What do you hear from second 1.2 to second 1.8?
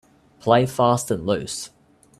loose